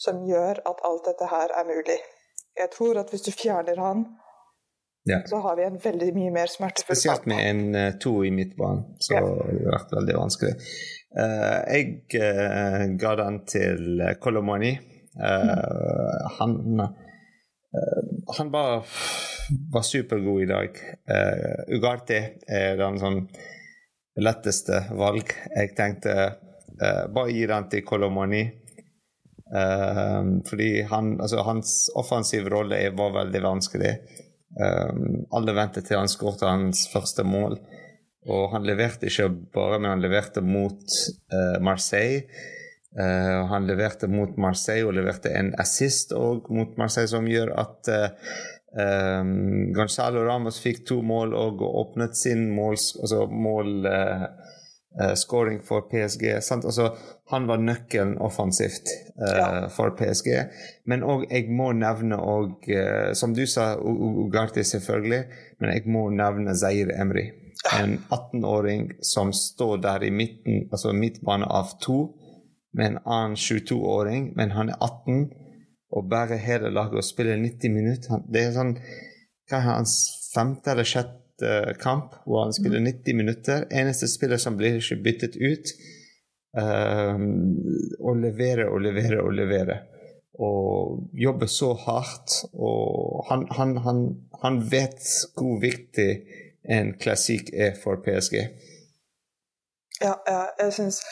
som 0.00 0.22
gjør 0.24 0.62
at 0.70 0.80
alt 0.88 1.06
dette 1.10 1.28
her 1.28 1.52
er 1.60 1.68
mulig. 1.68 1.98
Jeg 2.58 2.70
tror 2.72 3.00
at 3.02 3.12
hvis 3.12 3.26
du 3.28 3.32
fjerner 3.36 3.80
han, 3.80 4.06
ja. 5.08 5.22
Så 5.26 5.36
har 5.36 5.56
vi 5.56 5.64
en 5.64 5.78
veldig 5.80 6.10
mye 6.12 6.30
mer 6.30 6.46
smertefull 6.52 6.96
Spesielt 6.96 7.26
med 7.26 7.38
en 7.50 7.74
uh, 7.74 7.92
to 8.04 8.10
i 8.24 8.30
midtbanen, 8.30 8.82
så 9.00 9.14
ja. 9.14 9.20
det 9.24 9.30
har 9.30 9.70
vært 9.72 9.94
veldig 9.96 10.16
vanskelig. 10.18 10.50
Uh, 11.16 11.60
jeg 11.72 11.94
uh, 12.20 12.82
ga 13.00 13.14
den 13.22 13.38
til 13.48 14.02
Kolomani. 14.20 14.74
Mm. 15.10 16.28
Han 16.36 16.52
han 18.36 18.50
bare 18.50 18.80
var, 19.72 19.84
supergod 19.86 20.42
i 20.42 20.48
dag. 20.50 20.78
Ugarte 21.70 22.18
er 22.50 22.78
den 22.80 22.98
sånn 22.98 23.20
letteste 24.20 24.84
valg. 24.98 25.30
Jeg 25.54 25.74
tenkte 25.78 26.16
bare 27.14 27.30
gi 27.30 27.46
den 27.50 27.68
til 27.70 27.84
Kolomani. 27.86 28.42
Uh, 29.50 30.38
fordi 30.46 30.82
han, 30.86 31.16
altså, 31.20 31.42
hans 31.42 31.90
offensive 31.98 32.50
rolle 32.52 32.78
var 32.94 33.16
veldig 33.16 33.42
vanskelig. 33.42 33.94
Um, 34.54 35.24
alle 35.34 35.54
ventet 35.54 35.88
til 35.88 35.98
han 35.98 36.10
skåret 36.10 36.46
hans 36.46 36.86
første 36.92 37.24
mål. 37.26 37.58
Og 38.30 38.50
han 38.52 38.66
leverte 38.68 39.08
ikke 39.08 39.30
bare, 39.54 39.80
men 39.80 39.94
han 39.94 40.04
leverte 40.04 40.42
mot 40.44 40.82
uh, 41.34 41.58
Marseille. 41.64 42.26
Uh, 42.98 43.46
han 43.46 43.66
leverte 43.66 44.08
mot 44.10 44.34
Marseille 44.42 44.88
og 44.88 44.96
leverte 44.96 45.30
en 45.38 45.52
assist 45.62 46.10
mot 46.50 46.72
Marseille, 46.80 47.10
som 47.10 47.28
gjør 47.30 47.52
at 47.62 47.90
uh, 47.94 48.32
um, 48.74 49.70
Gonzalo 49.76 50.24
Ramos 50.26 50.58
fikk 50.62 50.82
to 50.88 50.98
mål 51.06 51.36
og 51.38 51.62
åpnet 51.68 52.18
sin 52.18 52.48
mål, 52.50 52.74
altså 52.74 53.26
mål 53.30 53.86
uh, 53.86 54.26
scoring 55.14 55.60
for 55.62 55.86
PSG. 55.86 56.24
Altså, 56.34 56.88
han 57.30 57.46
var 57.46 57.62
nøkkelen 57.62 58.16
offensivt 58.18 58.90
ja. 59.22 59.68
for 59.70 59.94
PSG. 59.94 60.32
Men 60.90 61.06
òg, 61.06 61.28
jeg 61.30 61.46
må 61.54 61.68
nevne 61.78 62.18
og, 62.18 62.66
Som 63.14 63.36
du 63.38 63.44
sa, 63.46 63.76
Ugarte 63.78 64.64
selvfølgelig, 64.66 65.20
men 65.62 65.70
jeg 65.76 65.86
må 65.86 66.08
nevne 66.10 66.56
Zaire 66.58 66.98
Emry 66.98 67.28
en 67.80 67.98
18-åring 68.08 68.92
som 69.00 69.32
står 69.32 69.76
der 69.76 70.04
i 70.04 70.10
midten, 70.10 70.68
altså 70.72 70.92
midtbane 70.96 71.46
av 71.46 71.74
to, 71.82 71.98
med 72.76 72.86
en 72.86 72.98
annen 73.04 73.36
22-åring, 73.36 74.32
men 74.36 74.52
han 74.54 74.70
er 74.70 74.78
18 74.80 75.30
og 75.90 76.10
bærer 76.10 76.38
hele 76.38 76.70
laget 76.70 77.00
og 77.02 77.04
spiller 77.04 77.36
90 77.36 77.74
minutter. 77.74 78.22
Det 78.30 78.44
er 78.44 78.52
sånn 78.54 78.76
hva 79.50 79.58
er 79.58 79.66
hans 79.66 79.94
femte 80.30 80.70
eller 80.70 80.86
sjette 80.86 81.76
kamp 81.82 82.14
hvor 82.24 82.44
han 82.44 82.54
spiller 82.54 82.82
90 82.84 83.16
minutter. 83.18 83.64
Eneste 83.74 84.08
spiller 84.10 84.38
som 84.38 84.58
blir 84.58 84.78
ikke 84.78 85.00
byttet 85.04 85.38
ut. 85.40 85.72
Um, 86.50 87.58
og 88.02 88.18
leverer 88.22 88.70
og 88.70 88.82
leverer 88.86 89.22
og 89.22 89.34
leverer. 89.34 89.82
Og 90.40 91.10
jobber 91.18 91.50
så 91.50 91.72
hardt. 91.86 92.44
Og 92.54 93.26
han, 93.30 93.46
han, 93.56 93.76
han, 93.86 94.04
han 94.42 94.62
vet 94.70 95.02
hvor 95.34 95.58
viktig 95.62 96.10
en 96.70 96.94
klassikk 97.00 97.50
er 97.54 97.74
for 97.82 98.02
PSG. 98.04 98.36
Ja, 100.00 100.14
ja 100.28 100.42
jeg 100.60 100.72
syns 100.76 101.02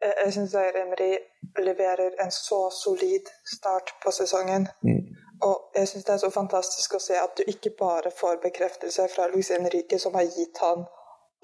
jeg 0.00 0.32
syns 0.32 0.54
Emery 0.54 1.18
leverer 1.58 2.22
en 2.24 2.30
så 2.32 2.70
solid 2.72 3.28
start 3.56 3.94
på 4.04 4.12
sesongen. 4.12 4.68
Mm. 4.82 5.02
Og 5.42 5.72
jeg 5.74 5.88
syns 5.88 6.04
det 6.04 6.14
er 6.14 6.22
så 6.22 6.30
fantastisk 6.30 6.94
å 6.96 7.02
se 7.02 7.16
at 7.16 7.36
du 7.36 7.44
ikke 7.48 7.72
bare 7.78 8.12
får 8.12 8.40
bekreftelse 8.44 9.08
fra 9.14 9.28
Luis 9.32 9.50
Henrique, 9.52 9.98
som 9.98 10.14
har 10.14 10.28
gitt 10.28 10.60
han 10.60 10.84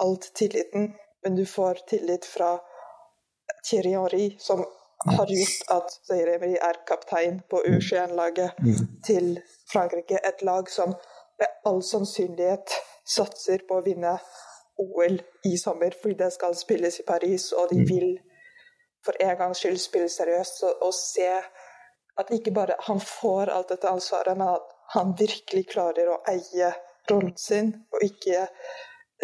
alt 0.02 0.32
tilliten, 0.36 0.92
men 1.24 1.36
du 1.36 1.46
får 1.46 1.86
tillit 1.88 2.24
fra 2.24 2.58
Thierry 3.68 3.94
Henry, 3.96 4.36
som 4.38 4.64
har 5.06 5.26
gjort 5.26 5.70
at 5.76 5.96
Zaire 6.08 6.34
Emery 6.36 6.56
er 6.68 6.80
kaptein 6.88 7.40
på 7.50 7.62
U21-laget 7.66 8.50
mm. 8.58 8.74
til 9.06 9.40
Frankrike. 9.72 10.20
Et 10.28 10.42
lag 10.42 10.70
som 10.70 10.94
med 11.38 11.48
all 11.64 11.82
sannsynlighet 11.82 12.76
satser 13.06 13.64
på 13.68 13.78
å 13.78 13.84
vinne 13.84 14.16
OL 14.80 15.20
i 15.44 15.56
sommer, 15.58 15.94
fordi 16.02 16.18
det 16.20 16.32
skal 16.34 16.56
spilles 16.56 17.00
i 17.00 17.06
Paris, 17.06 17.52
og 17.52 17.68
de 17.70 17.80
mm. 17.80 17.88
vil 17.88 18.16
for 19.06 19.22
en 19.22 19.38
gangs 19.38 19.62
skyld 19.62 19.78
spille 19.80 20.10
seriøst 20.12 20.64
og, 20.66 20.82
og 20.88 20.94
se 20.96 21.30
at 22.16 22.32
ikke 22.32 22.52
bare 22.56 22.76
han 22.86 23.00
får 23.02 23.52
alt 23.52 23.72
dette 23.74 23.90
ansvaret, 23.90 24.36
men 24.38 24.56
at 24.56 24.74
han 24.94 25.14
virkelig 25.18 25.66
klarer 25.72 26.12
å 26.12 26.20
eie 26.30 26.70
rollen 27.10 27.34
sin, 27.38 27.74
og 27.92 28.04
ikke 28.06 28.46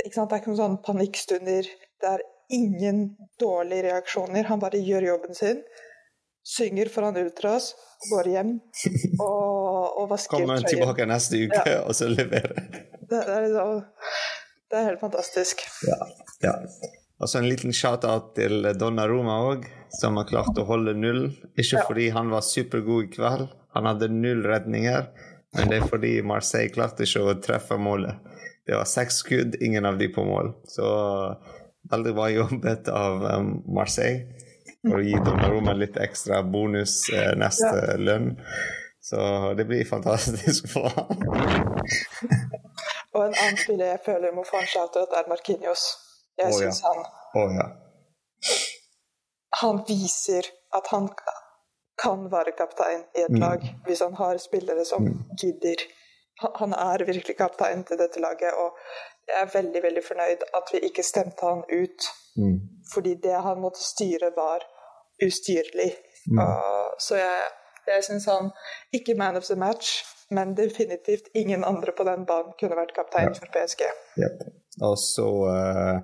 ikke 0.01 0.15
sant? 0.17 0.31
Det 0.31 0.37
er 0.37 0.43
ikke 0.43 0.53
noen 0.53 0.61
sånne 0.61 0.83
panikkstunder. 0.87 1.71
Det 2.01 2.11
er 2.11 2.23
ingen 2.53 3.03
dårlige 3.41 3.89
reaksjoner. 3.89 4.47
Han 4.49 4.63
bare 4.63 4.81
gjør 4.81 5.09
jobben 5.11 5.37
sin, 5.37 5.61
synger 6.49 6.91
foran 6.93 7.19
ultras, 7.21 7.73
går 8.11 8.31
hjem 8.33 8.55
og, 9.21 9.99
og 10.01 10.09
vasker 10.11 10.41
trøya. 10.41 10.49
Kommer 10.49 10.67
tilbake 10.69 11.09
neste 11.11 11.45
uke 11.45 11.63
ja. 11.69 11.83
og 11.85 11.95
så 11.97 12.09
leverer. 12.11 12.57
Det, 13.13 13.21
det, 13.21 13.37
er 13.37 13.47
liksom, 13.47 13.85
det 14.73 14.81
er 14.81 14.91
helt 14.91 15.05
fantastisk. 15.05 15.65
Ja. 15.89 16.01
ja. 16.47 16.57
Og 17.23 17.31
så 17.31 17.39
en 17.39 17.47
liten 17.47 17.71
shout-out 17.71 18.33
til 18.35 18.67
Donna 18.79 19.07
Roma 19.07 19.39
òg, 19.47 19.69
som 19.95 20.17
har 20.19 20.27
klart 20.27 20.59
å 20.59 20.67
holde 20.67 20.97
null. 20.99 21.29
Ikke 21.55 21.79
ja. 21.79 21.85
fordi 21.87 22.09
han 22.11 22.33
var 22.35 22.43
supergod 22.43 23.07
i 23.07 23.13
kveld, 23.15 23.47
han 23.77 23.87
hadde 23.87 24.11
null 24.11 24.43
redninger, 24.43 25.07
men 25.55 25.71
det 25.71 25.79
er 25.79 25.87
fordi 25.87 26.13
Marseille 26.27 26.73
klarte 26.75 27.07
ikke 27.07 27.23
å 27.23 27.37
treffe 27.45 27.79
målet. 27.79 28.19
Det 28.67 28.75
var 28.75 28.91
seks 28.91 29.23
skudd, 29.23 29.57
ingen 29.63 29.87
av 29.87 30.03
de 30.03 30.11
på 30.11 30.25
mål. 30.27 30.51
Så 30.67 30.87
veldig 31.93 32.15
bra 32.19 32.29
jobbet 32.31 32.91
av 32.91 33.25
um, 33.39 33.55
Marseille 33.71 34.27
for 34.83 34.99
å 34.99 35.07
gi 35.07 35.19
Donnaroma 35.23 35.75
litt 35.79 35.99
ekstra 36.03 36.43
bonus 36.43 37.05
eh, 37.15 37.35
neste 37.39 37.71
ja. 37.71 37.99
lønn. 38.03 38.33
Så 39.03 39.19
det 39.59 39.67
blir 39.71 39.87
fantastisk 39.87 40.71
for 40.71 40.91
ham. 40.95 41.19
og 43.15 43.21
en 43.29 43.35
annen 43.35 43.59
spiller 43.59 43.93
jeg 43.93 44.03
føler 44.07 44.35
må 44.35 44.47
få 44.47 44.63
en 44.63 44.71
shout-out, 44.71 45.15
er 45.15 45.31
Markinios. 45.31 45.87
Jeg 46.43 46.51
oh, 46.51 46.59
syns 46.59 46.83
han 46.87 47.01
oh, 47.39 47.55
ja. 47.57 47.69
Han 49.63 49.83
viser 49.89 50.49
at 50.75 50.89
han 50.91 51.09
kan 52.03 52.25
være 52.33 52.55
kaptein 52.59 53.05
i 53.19 53.25
et 53.27 53.35
mm. 53.35 53.41
lag 53.41 53.67
hvis 53.87 54.03
han 54.03 54.15
har 54.19 54.41
spillere 54.43 54.85
som 54.85 55.05
mm. 55.07 55.19
gidder. 55.41 55.85
Han 56.59 56.73
er 56.73 57.05
virkelig 57.07 57.37
kaptein 57.39 57.85
til 57.85 57.99
dette 58.01 58.21
laget, 58.21 58.55
og 58.59 58.79
jeg 59.29 59.43
er 59.43 59.51
veldig 59.55 59.83
veldig 59.83 60.05
fornøyd 60.05 60.47
at 60.59 60.73
vi 60.73 60.81
ikke 60.89 61.05
stemte 61.07 61.47
han 61.47 61.63
ut. 61.69 62.09
Mm. 62.37 62.59
Fordi 62.95 63.15
det 63.23 63.43
han 63.47 63.61
måtte 63.61 63.85
styre, 63.85 64.33
var 64.37 64.65
ustyrlig. 65.27 65.93
Uh, 66.39 66.89
så 66.99 67.17
jeg, 67.19 67.39
jeg 67.87 68.05
syns 68.05 68.25
han 68.31 68.51
Ikke 68.93 69.15
man 69.19 69.37
of 69.37 69.45
the 69.45 69.57
match, 69.57 70.05
men 70.31 70.57
definitivt 70.57 71.29
ingen 71.35 71.65
andre 71.65 71.93
på 71.97 72.05
den 72.05 72.27
banen 72.27 72.53
kunne 72.61 72.77
vært 72.77 72.95
kaptein 72.97 73.31
ja. 73.31 73.39
for 73.39 73.47
PSG. 73.55 73.83
Yep. 74.23 74.62
Og 74.81 74.97
så 74.97 75.27
uh, 75.45 75.99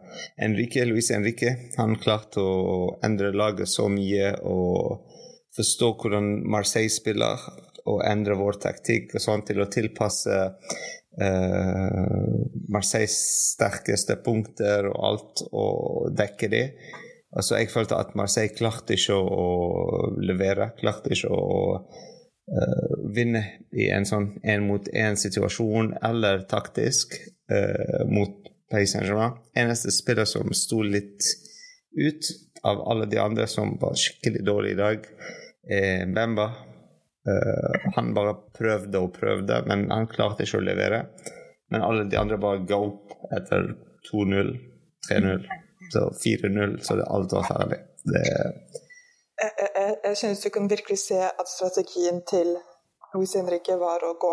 Enrique, 0.44 0.84
Luis 0.84 1.08
Enrique 1.14 1.54
han 1.78 1.96
klarte 1.96 2.42
å 2.44 2.98
endre 3.04 3.32
laget 3.32 3.70
så 3.72 3.86
mye 3.88 4.34
og 4.44 5.08
forstå 5.56 5.88
hvordan 6.02 6.28
Marseille 6.52 6.92
spiller, 6.92 7.40
og 7.88 8.02
endre 8.04 8.36
vår 8.36 8.58
taktikk 8.60 9.14
og 9.16 9.24
sånn 9.24 9.42
til 9.48 9.62
å 9.64 9.70
tilpasse 9.72 10.36
uh, 11.22 12.08
Marseilles 12.68 13.16
sterkeste 13.54 14.18
punkter 14.24 14.90
og 14.90 14.98
alt, 15.08 15.44
og 15.48 16.12
dekke 16.18 16.50
det. 16.52 16.66
Altså, 17.32 17.56
jeg 17.56 17.72
følte 17.72 17.96
at 17.96 18.14
Marseille 18.16 18.52
klarte 18.56 18.96
ikke 18.96 19.16
å 19.16 19.48
levere, 20.20 20.70
klarte 20.76 21.12
ikke 21.16 21.32
å 21.32 21.48
uh, 21.80 22.92
vinne 23.16 23.42
i 23.72 23.88
en 23.94 24.06
sånn 24.08 24.34
én-mot-én-situasjon 24.44 25.94
eller 26.08 26.44
taktisk 26.50 27.16
uh, 27.52 28.04
mot 28.08 28.48
Paris 28.70 28.92
Saint-Germain. 28.92 29.38
Eneste 29.56 29.92
spiller 29.94 30.28
som 30.28 30.52
sto 30.54 30.82
litt 30.82 31.24
ut 31.96 32.30
av 32.62 32.80
alle 32.90 33.06
de 33.06 33.18
andre 33.18 33.46
som 33.46 33.76
var 33.80 33.96
skikkelig 33.96 34.44
dårlige 34.46 34.76
i 34.76 34.80
dag, 34.80 35.06
er 35.68 36.06
Bemba. 36.14 36.48
Uh, 37.28 37.92
han 37.96 38.14
bare 38.16 38.36
prøvde 38.56 39.00
og 39.04 39.12
prøvde, 39.16 39.62
men 39.68 39.88
han 39.92 40.08
klarte 40.10 40.46
ikke 40.46 40.60
å 40.60 40.66
levere. 40.68 41.02
Men 41.72 41.84
alle 41.84 42.06
de 42.08 42.16
andre 42.16 42.38
bare 42.40 42.64
ga 42.68 42.78
opp 42.80 43.12
etter 43.36 43.74
2-0, 44.10 44.54
3-0, 45.10 45.48
så 45.92 46.08
4-0, 46.24 46.78
så 46.84 46.96
det 46.96 47.08
alt 47.12 47.34
var 47.36 47.48
ferdig. 47.48 47.82
Det 48.08 48.24
jeg, 49.38 49.52
jeg, 49.60 49.96
jeg 50.04 50.16
synes 50.16 50.40
du 50.42 50.48
kan 50.50 50.70
virkelig 50.70 50.98
se 50.98 51.18
at 51.22 51.50
strategien 51.50 52.22
til 52.26 52.56
Louis 53.14 53.34
Henrique 53.38 53.76
var 53.80 54.02
å 54.04 54.16
gå 54.20 54.32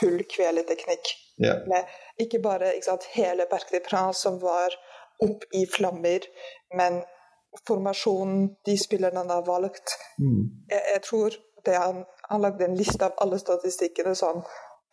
full 0.00 0.22
kveleteknikk. 0.30 1.14
Yeah. 1.38 1.62
Med 1.68 1.84
ikke 2.18 2.40
bare 2.42 2.74
ikke 2.74 2.90
sant, 2.90 3.06
hele 3.14 3.46
Berk 3.50 3.70
de 3.72 3.80
Princes 3.84 4.22
som 4.26 4.40
var 4.42 4.74
opp 5.22 5.44
i 5.54 5.64
flammer, 5.66 6.26
men 6.78 7.02
formasjonen, 7.68 8.48
de 8.66 8.76
spillerne 8.78 9.22
han 9.22 9.30
har 9.30 9.44
valgt. 9.46 9.96
Mm. 10.18 10.42
Jeg, 10.70 10.82
jeg, 10.92 11.02
tror 11.06 11.38
han, 11.66 12.04
han, 12.28 12.42
lagde 12.42 12.66
en 12.66 12.76
liste 12.78 13.04
av 13.04 13.18
alle 13.22 13.38
statistikkene, 13.38 14.14
sånn 14.18 14.42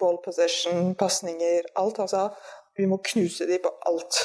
ball 0.01 0.17
possession, 0.25 0.95
pasninger, 1.00 1.69
alt. 1.81 2.01
Han 2.01 2.09
sa 2.12 2.27
vi 2.75 2.88
må 2.89 3.00
knuse 3.05 3.47
dem 3.50 3.62
på 3.63 3.71
alt. 3.89 4.21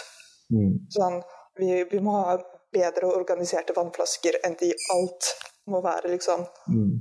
Mm. 0.51 0.73
Sånn, 0.91 1.21
vi, 1.61 1.73
vi, 1.91 2.01
må 2.03 2.17
ha 2.25 2.39
bedre 2.75 3.13
organiserte 3.13 3.77
vannflasker 3.77 4.41
enn 4.47 4.57
de 4.61 4.73
alt 4.95 5.35
må 5.71 5.83
være 5.85 6.11
liksom 6.13 6.47
mm 6.71 6.93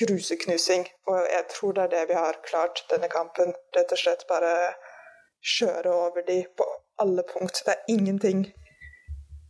gruseknusing. 0.00 0.86
Og 1.10 1.18
jeg 1.32 1.44
tror 1.52 1.74
det 1.76 1.84
er 1.86 1.94
det 1.96 2.04
vi 2.12 2.18
har 2.18 2.40
klart 2.46 2.84
denne 2.92 3.10
kampen. 3.12 3.54
Rett 3.76 3.92
og 3.94 4.00
slett 4.00 4.24
bare 4.30 4.52
kjøre 5.58 5.92
over 5.92 6.24
de 6.26 6.40
på 6.56 6.66
alle 7.02 7.24
punkt. 7.26 7.62
Det 7.66 7.74
er 7.74 7.92
ingenting 7.94 8.46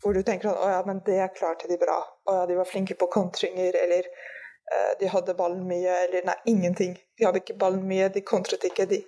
hvor 0.02 0.14
du 0.14 0.22
tenker 0.22 0.50
sånn 0.50 0.60
Å 0.62 0.68
ja, 0.70 0.82
men 0.86 1.00
det 1.06 1.20
klarte 1.38 1.70
de 1.70 1.78
bra. 1.80 1.98
Å 2.28 2.40
ja, 2.40 2.44
de 2.46 2.58
var 2.58 2.68
flinke 2.68 2.94
på 2.98 3.08
kontringer, 3.10 3.74
eller 3.76 4.06
uh, 4.06 4.92
de 5.00 5.08
hadde 5.10 5.34
ballen 5.38 5.64
mye, 5.66 5.96
eller 6.04 6.28
Nei, 6.28 6.36
ingenting. 6.52 6.94
De 7.18 7.26
hadde 7.26 7.42
ikke 7.42 7.58
ballen 7.58 7.86
mye, 7.88 8.10
de 8.14 8.22
kontret 8.26 8.66
ikke. 8.68 8.86
De, 8.90 9.02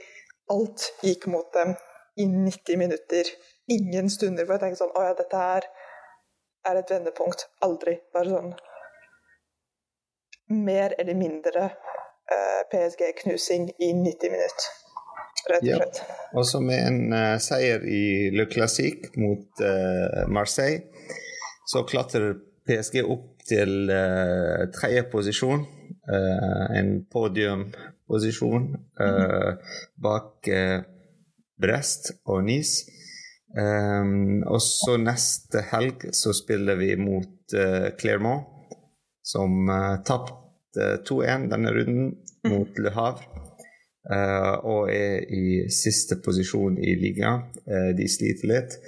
alt 0.51 0.89
gikk 1.07 1.29
mot 1.31 1.47
dem 1.55 1.77
i 2.19 2.27
90 2.27 2.81
minutter. 2.81 3.31
Ingen 3.71 4.11
stunder 4.11 4.47
hvor 4.47 4.59
jeg 4.59 4.65
tenker 4.65 4.83
sånn 4.83 4.97
Å 4.99 5.07
ja, 5.07 5.15
dette 5.19 5.45
her 5.45 5.69
er 6.67 6.81
et 6.81 6.91
vendepunkt. 6.91 7.47
Aldri. 7.65 8.01
Bare 8.15 8.35
sånn 8.35 8.53
mer 10.51 10.95
eller 10.99 11.15
mindre 11.15 11.65
eh, 12.31 12.61
PSG-knusing 12.73 13.71
i 13.79 13.93
90 13.95 14.31
minutter. 14.35 14.71
Rett 15.51 15.63
og 15.63 15.69
Ja. 15.69 15.77
slett. 15.81 16.01
Også 16.37 16.61
med 16.61 16.79
en 16.87 17.13
uh, 17.15 17.39
seier 17.41 17.81
i 17.89 18.31
Le 18.35 18.45
Classique 18.51 19.09
mot 19.17 19.63
uh, 19.65 20.27
Marseille, 20.29 20.83
så 21.67 21.83
klatrer 21.89 22.35
PSG 22.69 23.01
opp 23.07 23.41
til 23.49 23.89
uh, 23.91 24.67
tredje 24.77 25.07
posisjon. 25.13 25.65
Uh, 26.11 26.67
en 26.77 26.93
podiumposisjon 27.13 28.69
bak 30.03 30.49
Brest 31.61 32.13
og 32.27 32.45
Nice. 32.45 32.85
Um, 33.51 34.43
og 34.47 34.61
så 34.63 34.95
neste 35.01 35.65
helg 35.73 36.05
så 36.15 36.31
spiller 36.37 36.77
vi 36.79 36.93
mot 37.01 37.55
Clermont, 37.99 38.47
som 39.23 39.69
uh, 39.69 40.01
tapte 40.07 40.97
2-1 41.09 41.49
denne 41.51 41.75
runden 41.77 42.13
mot 42.49 42.79
Le 42.79 42.93
Havre. 42.95 43.41
Uh, 44.01 44.57
og 44.65 44.89
er 44.89 45.27
i 45.29 45.69
siste 45.71 46.17
posisjon 46.25 46.79
i 46.81 46.95
ligaen. 46.99 47.45
Uh, 47.69 47.91
de 47.97 48.09
sliter 48.09 48.49
litt. 48.49 48.79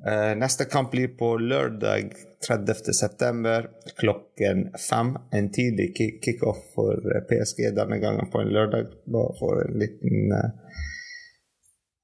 Uh, 0.00 0.32
neste 0.38 0.64
kamp 0.70 0.90
blir 0.94 1.12
på 1.18 1.34
lørdag 1.40 2.14
30. 2.46 2.94
september 2.96 3.68
klokken 4.00 4.70
fem. 4.80 5.14
En 5.32 5.50
tidlig 5.52 5.90
kickoff 6.24 6.60
for 6.76 7.00
eh, 7.12 7.22
PSG 7.28 7.72
denne 7.74 7.98
gangen 7.98 8.30
på 8.32 8.42
en 8.42 8.52
lørdag. 8.54 8.92
Bare 9.12 9.32
for 9.40 9.62
en 9.64 9.80
liten 9.80 10.30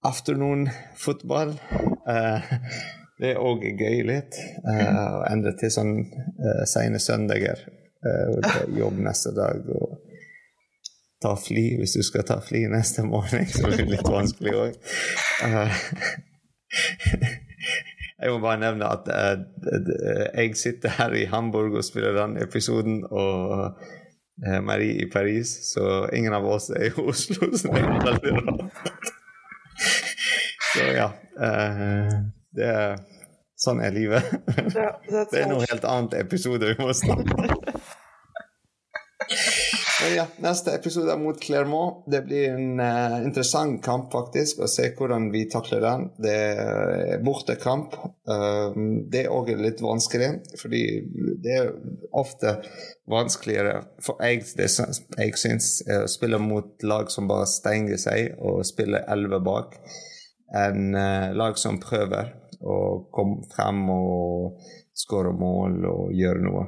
afternoon-fotball. 0.02 1.54
Det 3.21 3.35
er 3.35 3.42
òg 3.42 3.64
gøy 3.78 4.02
litt. 4.09 4.38
Uh, 4.64 5.23
endre 5.28 5.52
til 5.61 5.71
sånn 5.73 5.92
uh, 6.03 6.64
sene 6.68 7.01
søndager. 7.03 7.61
Uh, 8.03 8.38
jobb 8.79 8.98
neste 9.05 9.35
dag. 9.37 9.68
og 9.68 9.98
ta 11.22 11.37
fly 11.38 11.77
hvis 11.79 11.94
du 11.94 12.03
skal 12.03 12.25
ta 12.27 12.40
fly 12.42 12.64
neste 12.72 13.05
morgen, 13.07 13.46
så 13.53 13.68
blir 13.68 13.85
det 13.85 13.92
litt 13.92 14.09
vanskelig 14.11 14.55
òg. 14.59 14.72
jeg 18.22 18.33
må 18.33 18.40
bare 18.42 18.59
nevne 18.64 18.88
at 18.90 19.07
jeg 20.35 20.59
sitter 20.59 20.96
her 20.98 21.14
i 21.14 21.29
Hamburg 21.31 21.79
og 21.79 21.87
spiller 21.87 22.18
den 22.18 22.40
episoden, 22.42 23.05
og 23.07 23.79
Marie 24.66 24.98
i 25.05 25.07
Paris, 25.12 25.55
så 25.70 26.09
ingen 26.11 26.35
av 26.35 26.46
oss 26.48 26.72
er 26.75 26.88
i 26.88 26.92
Oslo, 26.98 27.53
så 27.55 27.70
det 27.70 27.87
er 27.87 28.07
veldig 28.09 28.33
rart. 28.40 29.11
så 30.72 30.92
ja. 30.96 31.09
Det 32.56 32.68
er, 32.68 32.96
sånn 33.58 33.82
er 33.84 33.94
livet. 33.94 34.28
Ja, 34.76 34.94
Det 35.28 35.42
er 35.42 35.50
noe 35.50 35.66
helt 35.68 35.84
annet 35.84 36.16
episode 36.22 36.72
vi 36.72 36.78
må 36.80 36.94
snakke 36.96 37.36
om. 37.36 37.50
Men 40.02 40.14
ja, 40.16 40.24
neste 40.42 40.72
episode 40.74 41.12
er 41.12 41.20
mot 41.20 41.38
Clermont. 41.40 42.02
Det 42.10 42.22
blir 42.26 42.56
en 42.56 42.80
uh, 42.80 43.20
interessant 43.22 43.78
kamp, 43.84 44.08
faktisk, 44.14 44.62
å 44.64 44.68
se 44.70 44.88
hvordan 44.98 45.28
vi 45.34 45.44
takler 45.50 45.82
den. 45.84 46.08
Det 46.24 46.34
er 46.34 47.22
bortekamp. 47.22 47.94
Uh, 48.26 48.74
det 49.12 49.24
er 49.24 49.34
òg 49.34 49.52
litt 49.60 49.82
vanskelig, 49.84 50.32
fordi 50.58 50.82
det 51.44 51.54
er 51.54 51.70
ofte 52.18 52.56
vanskeligere 53.10 53.78
for 54.02 54.18
jeg, 54.24 54.42
det, 54.58 54.68
jeg 55.18 55.38
syns, 55.38 55.70
eh, 55.86 56.04
å 56.04 56.10
spille 56.10 56.38
mot 56.42 56.82
lag 56.86 57.10
som 57.12 57.30
bare 57.30 57.46
stenger 57.50 58.00
seg 58.00 58.38
og 58.42 58.62
spiller 58.66 59.06
elleve 59.10 59.42
bak, 59.44 59.78
enn 60.64 60.96
uh, 60.98 61.30
lag 61.38 61.58
som 61.60 61.80
prøver 61.82 62.34
å 62.62 62.77
komme 63.14 63.42
frem 63.55 63.83
og 63.90 64.59
skåre 64.94 65.33
mål 65.37 65.85
og 65.90 66.12
gjøre 66.16 66.42
noe. 66.46 66.64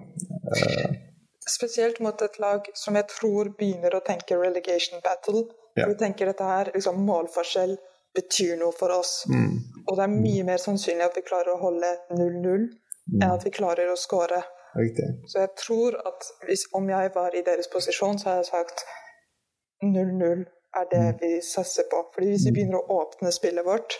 Eh, 0.56 1.00
Spesielt 1.44 1.98
mot 2.00 2.22
et 2.24 2.38
lag 2.40 2.68
som 2.74 2.96
jeg 2.96 3.04
tror 3.12 3.50
begynner 3.58 3.94
å 3.98 4.04
tenke 4.04 4.38
relegation 4.40 5.00
battle. 5.04 5.42
Ja. 5.76 5.86
Vi 5.90 5.98
tenker 6.00 6.30
dette 6.30 6.46
her, 6.48 6.70
liksom 6.74 7.02
målforskjell 7.04 7.74
betyr 8.16 8.56
noe 8.60 8.72
for 8.72 8.94
oss. 8.94 9.24
mm, 9.28 9.58
Og 9.88 9.96
det 9.98 10.04
er 10.06 10.12
mye 10.14 10.44
mer 10.48 10.56
sannsynlig 10.62 11.04
at 11.04 11.16
vi 11.18 11.22
klarer 11.26 11.52
å 11.52 11.60
holde 11.60 11.90
0-0 12.14 12.64
enn 13.20 13.30
at 13.30 13.44
vi 13.44 13.50
klarer 13.52 13.90
å 13.92 13.96
skåre. 13.98 14.40
riktig. 14.78 15.04
Så 15.28 15.40
jeg 15.42 15.50
tror 15.60 15.98
at 16.06 16.24
hvis, 16.48 16.64
om 16.74 16.88
jeg 16.88 17.10
var 17.14 17.34
i 17.36 17.42
deres 17.46 17.68
posisjon, 17.68 18.16
så 18.18 18.30
hadde 18.30 18.44
jeg 18.46 18.52
sagt 18.54 18.84
0-0 19.84 20.44
er 20.80 20.88
det 20.90 21.04
vi 21.20 21.32
satser 21.42 21.84
på. 21.90 22.00
Fordi 22.14 22.30
hvis 22.32 22.46
vi 22.48 22.52
begynner 22.56 22.80
å 22.80 23.02
åpne 23.02 23.30
spillet 23.34 23.66
vårt, 23.66 23.98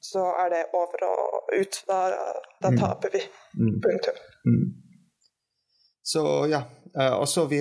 så 0.00 0.24
er 0.44 0.50
det 0.54 0.64
over 0.76 1.04
og 1.08 1.54
ut. 1.54 1.80
Da, 1.88 2.00
da 2.62 2.72
taper 2.76 3.14
vi. 3.14 3.22
Mm. 3.58 3.78
Punktum. 3.84 4.20
Mm. 4.48 4.66
Så 6.02 6.24
ja. 6.50 6.64
Uh, 6.98 7.20
og 7.20 7.28
så 7.28 7.44
vi, 7.46 7.58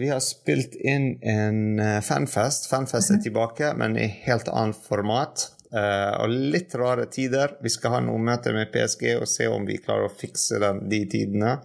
vi 0.00 0.08
har 0.08 0.22
spilt 0.24 0.74
inn 0.74 1.12
en 1.20 1.78
eh, 1.78 1.98
fanfest. 2.02 2.70
Fanfest 2.70 3.12
er 3.12 3.20
tilbake, 3.22 3.74
men 3.76 3.98
i 4.00 4.08
helt 4.24 4.48
annet 4.48 4.78
format. 4.88 5.50
Uh, 5.70 6.24
og 6.24 6.32
litt 6.54 6.74
rare 6.80 7.04
tider. 7.12 7.58
Vi 7.62 7.70
skal 7.70 7.98
ha 7.98 8.00
noen 8.06 8.24
møter 8.26 8.56
med 8.56 8.72
PSG 8.72 9.12
og 9.18 9.28
se 9.30 9.46
om 9.52 9.68
vi 9.68 9.78
klarer 9.82 10.08
å 10.08 10.14
fikse 10.14 10.58
den, 10.62 10.86
de 10.90 11.04
tidene. 11.12 11.58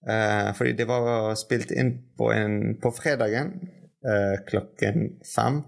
Uh, 0.00 0.48
fordi 0.56 0.72
det 0.80 0.88
var 0.88 1.36
spilt 1.38 1.74
inn 1.76 1.92
på, 2.18 2.32
en, 2.32 2.56
på 2.80 2.90
fredagen 2.96 3.52
eh, 4.06 4.44
klokken 4.46 5.08
fem. 5.36 5.62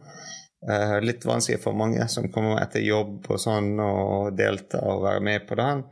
Eh, 0.70 1.00
litt 1.02 1.24
vanskelig 1.26 1.58
for 1.64 1.74
mange 1.74 2.04
som 2.08 2.28
kommer 2.30 2.60
etter 2.62 2.84
jobb 2.86 3.26
og 3.34 3.40
sånn, 3.42 3.74
og 3.82 4.36
delta 4.38 4.82
og 4.86 5.02
være 5.02 5.22
med 5.26 5.46
på 5.48 5.58
den. 5.58 5.82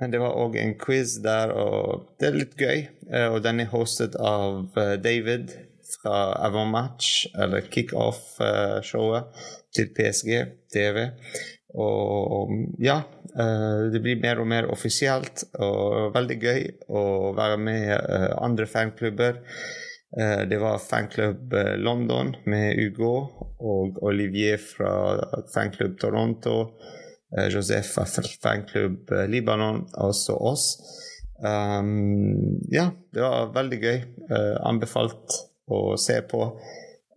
Men 0.00 0.10
det 0.10 0.18
var 0.22 0.38
òg 0.40 0.56
en 0.58 0.74
quiz 0.80 1.18
der, 1.22 1.52
og 1.54 2.08
det 2.18 2.30
er 2.30 2.38
litt 2.38 2.56
gøy. 2.58 2.86
Uh, 3.10 3.28
og 3.34 3.42
den 3.44 3.60
er 3.60 3.68
hostet 3.68 4.16
av 4.16 4.62
uh, 4.78 4.94
David 5.02 5.52
fra 5.90 6.32
Avantmatch, 6.46 7.28
eller 7.36 7.66
Kickoff-showet 7.68 9.42
til 9.76 9.90
PSG 9.94 10.30
TV. 10.72 11.02
Og 11.78 12.54
ja, 12.82 13.00
det 13.30 14.00
blir 14.02 14.22
mer 14.22 14.40
og 14.42 14.48
mer 14.50 14.66
offisielt 14.70 15.44
og 15.62 16.14
veldig 16.16 16.36
gøy 16.42 16.64
å 16.90 17.02
være 17.36 17.58
med 17.62 17.92
andre 18.38 18.66
fanklubber. 18.70 19.38
Eh, 20.18 20.48
Det 20.48 20.58
var 20.58 20.78
fanklubb 20.78 21.52
eh, 21.52 21.76
London 21.76 22.36
med 22.44 22.74
Hugo 22.74 23.28
og 23.58 24.02
Olivier 24.02 24.58
fra 24.58 25.20
fanklubb 25.54 25.98
Toronto. 26.00 26.72
eh, 27.36 27.46
Josef 27.48 27.94
fra 27.94 28.04
fanklubb 28.42 29.10
Libanon, 29.10 29.30
Libanon, 29.30 29.86
også 29.94 30.34
oss. 30.34 30.66
Um, 31.40 32.60
ja, 32.68 32.90
det 33.14 33.22
var 33.22 33.54
veldig 33.54 33.78
gøy. 33.80 34.00
Uh, 34.28 34.56
anbefalt 34.68 35.36
å 35.70 35.96
se 35.96 36.18
på. 36.28 36.42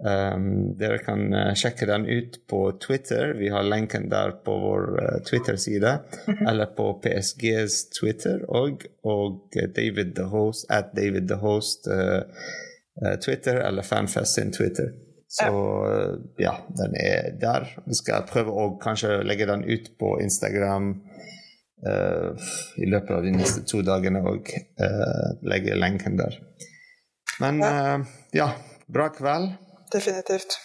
Um, 0.04 0.78
dere 0.80 1.02
kan 1.04 1.26
sjekke 1.60 1.88
den 1.90 2.06
ut 2.08 2.38
på 2.48 2.62
Twitter. 2.80 3.34
Vi 3.36 3.50
har 3.52 3.68
lenken 3.68 4.08
der 4.10 4.38
på 4.46 4.56
vår 4.62 4.86
Twitter-side. 5.28 5.92
Eller 6.50 6.72
på 6.78 6.94
PSGs 7.04 7.90
Twitter 8.00 8.46
og, 8.48 8.86
og 9.04 9.42
David 9.76 10.16
the 10.16 10.30
Host 10.32 10.72
at 10.72 10.94
David 10.96 11.28
the 11.28 11.42
Host 11.44 11.90
eh, 11.92 12.24
Twitter 13.26 13.56
eller 13.56 13.82
Fanfest 13.82 14.36
sin 14.36 14.52
Twitter. 14.52 14.92
Så 15.28 15.48
eh, 15.90 16.16
ja, 16.38 16.54
den 16.78 16.96
er 17.00 17.32
der. 17.42 17.70
Vi 17.86 17.98
skal 17.98 18.28
prøve 18.30 18.54
å 18.54 18.68
kanskje 18.82 19.24
legge 19.26 19.48
den 19.50 19.64
ut 19.66 19.90
på 19.98 20.18
Instagram 20.22 20.92
uh, 21.88 22.52
i 22.78 22.90
løpet 22.90 23.16
av 23.16 23.26
de 23.26 23.34
neste 23.34 23.64
to 23.66 23.82
dagene 23.86 24.22
og 24.30 24.54
uh, 24.54 25.32
legge 25.50 25.80
lenken 25.80 26.20
der. 26.22 26.38
Men 27.42 27.64
uh, 27.66 28.06
ja, 28.36 28.52
bra 28.86 29.10
kveld. 29.16 29.56
Definitivt. 29.94 30.60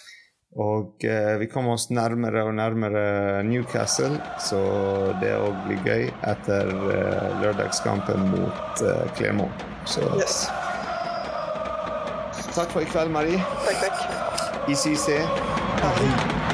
Og 0.57 1.05
eh, 1.05 1.35
vi 1.37 1.45
kommer 1.47 1.75
oss 1.77 1.89
nærmere 1.93 2.41
og 2.47 2.55
nærmere 2.57 3.43
Newcastle, 3.45 4.17
så 4.41 4.61
det 5.21 5.35
òg 5.37 5.59
blir 5.67 5.83
gøy 5.85 6.07
etter 6.25 6.71
eh, 6.95 7.27
lørdagskampen 7.43 8.31
mot 8.31 8.81
eh, 8.81 9.05
Clermont. 9.17 9.67
Så 9.85 10.01
Yes. 10.17 10.47
Takk 12.59 12.71
for 12.75 12.81
i 12.81 12.85
kveld, 12.85 13.11
Marie. 13.11 13.39
Takk, 13.65 13.79
takk. 13.79 13.97
ICC. 14.67 15.07
Paris. 15.79 16.48